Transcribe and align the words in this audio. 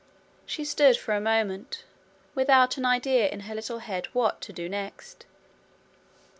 She 0.47 0.65
stood 0.65 0.97
for 0.97 1.13
a 1.13 1.21
moment, 1.21 1.83
without 2.33 2.75
an 2.75 2.87
idea 2.87 3.29
in 3.29 3.41
her 3.41 3.53
little 3.53 3.77
head 3.77 4.07
what 4.13 4.41
to 4.41 4.51
do 4.51 4.67
next. 4.67 5.27